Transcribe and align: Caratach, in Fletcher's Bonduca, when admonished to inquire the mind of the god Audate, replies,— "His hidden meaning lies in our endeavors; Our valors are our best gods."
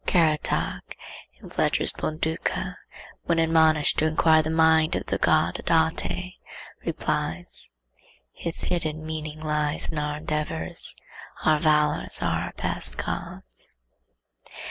Caratach, 0.07 0.97
in 1.39 1.51
Fletcher's 1.51 1.91
Bonduca, 1.93 2.75
when 3.25 3.37
admonished 3.37 3.99
to 3.99 4.07
inquire 4.07 4.41
the 4.41 4.49
mind 4.49 4.95
of 4.95 5.05
the 5.05 5.19
god 5.19 5.61
Audate, 5.63 6.37
replies,— 6.83 7.69
"His 8.33 8.61
hidden 8.61 9.05
meaning 9.05 9.39
lies 9.39 9.89
in 9.89 9.99
our 9.99 10.17
endeavors; 10.17 10.95
Our 11.45 11.59
valors 11.59 12.19
are 12.19 12.45
our 12.45 12.53
best 12.57 12.97
gods." 12.97 13.77